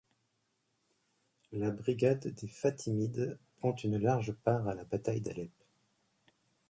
La 1.51 1.69
Brigade 1.69 2.25
des 2.29 2.47
Fatimides 2.47 3.37
prend 3.57 3.75
une 3.75 3.99
large 3.99 4.31
part 4.31 4.67
à 4.67 4.73
la 4.73 4.83
bataille 4.83 5.21
d'Alep. 5.21 5.51